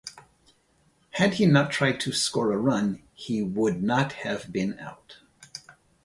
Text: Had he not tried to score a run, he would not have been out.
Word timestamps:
Had 1.11 1.35
he 1.35 1.45
not 1.45 1.69
tried 1.71 1.99
to 1.99 2.11
score 2.11 2.51
a 2.51 2.57
run, 2.57 3.03
he 3.13 3.43
would 3.43 3.83
not 3.83 4.13
have 4.13 4.51
been 4.51 4.79
out. 4.79 5.19